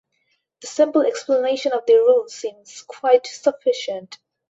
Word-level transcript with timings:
The 0.61 0.65
simple 0.65 1.03
explanation 1.03 1.73
of 1.73 1.85
the 1.85 1.93
rule 1.93 2.27
seems 2.27 2.81
quite 2.81 3.27
sufficient. 3.27 4.17